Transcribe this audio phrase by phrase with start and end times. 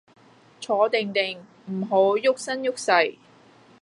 [0.59, 3.19] 坐定定，唔好郁身郁勢